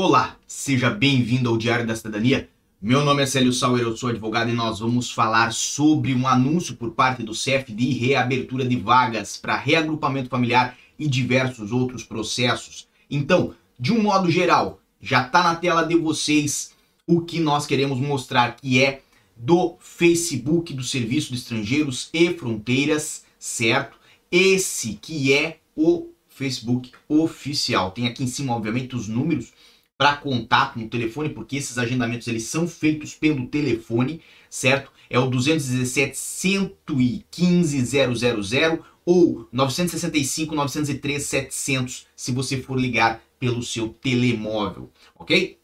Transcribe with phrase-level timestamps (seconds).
[0.00, 2.48] Olá, seja bem-vindo ao Diário da Cidadania.
[2.80, 6.76] Meu nome é Célio Sauer, eu sou advogado e nós vamos falar sobre um anúncio
[6.76, 12.86] por parte do CEF de reabertura de vagas para reagrupamento familiar e diversos outros processos.
[13.10, 16.70] Então, de um modo geral, já está na tela de vocês
[17.04, 19.02] o que nós queremos mostrar que é
[19.36, 23.98] do Facebook do Serviço de Estrangeiros e Fronteiras, certo?
[24.30, 27.90] Esse que é o Facebook oficial.
[27.90, 29.52] Tem aqui em cima, obviamente, os números
[29.98, 34.92] para contato no telefone, porque esses agendamentos eles são feitos pelo telefone, certo?
[35.10, 43.88] É o 217 115 000 ou 965 903 700 se você for ligar pelo seu
[43.88, 44.88] telemóvel,
[45.18, 45.58] ok?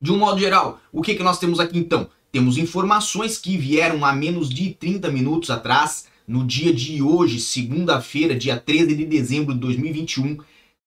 [0.00, 2.10] De um modo geral, o que, que nós temos aqui então?
[2.30, 8.34] Temos informações que vieram há menos de 30 minutos atrás, no dia de hoje, segunda-feira,
[8.34, 10.38] dia 13 de dezembro de 2021,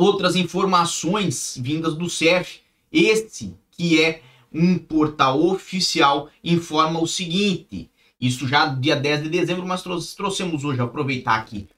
[0.00, 2.60] outras informações vindas do CEF.
[2.92, 9.66] Este, que é um portal oficial, informa o seguinte: isso já dia 10 de dezembro,
[9.66, 9.82] mas
[10.14, 11.68] trouxemos hoje, aproveitar aqui.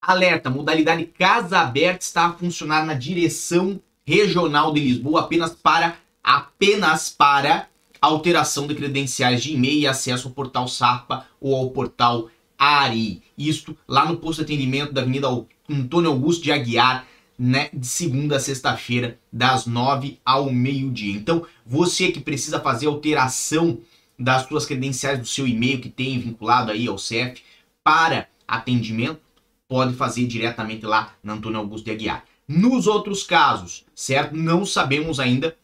[0.00, 7.10] Alerta: modalidade Casa Aberta está a funcionar na direção regional de Lisboa apenas para apenas
[7.10, 7.68] para
[8.00, 12.28] alteração de credenciais de e-mail e acesso ao portal SAPA ou ao portal
[12.58, 13.22] ARI.
[13.36, 15.28] Isto lá no posto de atendimento da Avenida
[15.68, 17.06] Antônio Augusto de Aguiar,
[17.42, 21.14] né, de segunda a sexta-feira, das nove ao meio-dia.
[21.16, 23.80] Então, você que precisa fazer alteração
[24.18, 27.42] das suas credenciais do seu e-mail que tem vinculado aí ao CEF
[27.82, 29.22] para atendimento,
[29.66, 32.26] pode fazer diretamente lá na Antônio Augusto de Aguiar.
[32.46, 34.36] Nos outros casos, certo?
[34.36, 35.56] Não sabemos ainda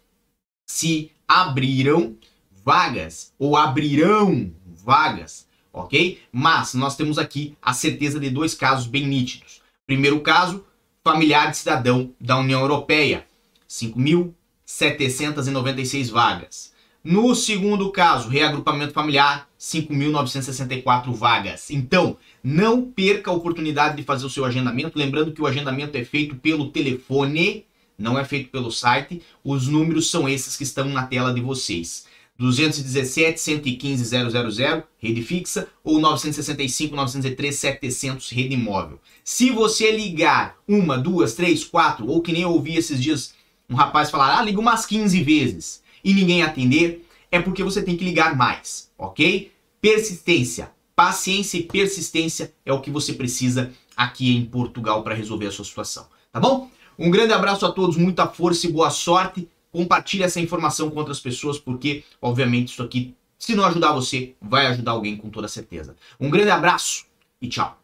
[0.66, 2.16] se abriram
[2.64, 6.22] vagas ou abrirão vagas, ok?
[6.32, 9.60] Mas nós temos aqui a certeza de dois casos bem nítidos.
[9.86, 10.64] Primeiro caso,
[11.06, 13.24] familiar de cidadão da União Europeia,
[13.70, 16.72] 5.796 vagas.
[17.04, 21.70] No segundo caso, reagrupamento familiar, 5.964 vagas.
[21.70, 24.98] Então, não perca a oportunidade de fazer o seu agendamento.
[24.98, 27.64] Lembrando que o agendamento é feito pelo telefone,
[27.96, 29.22] não é feito pelo site.
[29.44, 32.04] Os números são esses que estão na tela de vocês.
[32.38, 39.00] 217 115 000, rede fixa, ou 965 903 700, rede móvel.
[39.24, 43.34] Se você ligar uma, duas, três, quatro, ou que nem eu ouvi esses dias
[43.68, 47.96] um rapaz falar, ah, liga umas 15 vezes e ninguém atender, é porque você tem
[47.96, 49.50] que ligar mais, ok?
[49.80, 55.50] Persistência, paciência e persistência é o que você precisa aqui em Portugal para resolver a
[55.50, 56.70] sua situação, tá bom?
[56.98, 61.20] Um grande abraço a todos, muita força e boa sorte compartilhe essa informação com outras
[61.20, 65.94] pessoas, porque, obviamente, isso aqui, se não ajudar você, vai ajudar alguém com toda certeza.
[66.18, 67.04] Um grande abraço
[67.42, 67.78] e tchau.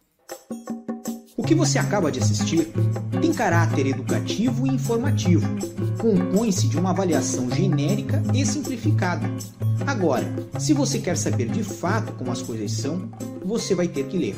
[1.37, 2.73] O que você acaba de assistir
[3.21, 5.47] tem caráter educativo e informativo.
[6.01, 9.29] Compõe-se de uma avaliação genérica e simplificada.
[9.87, 10.25] Agora,
[10.59, 13.11] se você quer saber de fato como as coisas são,
[13.45, 14.37] você vai ter que ler.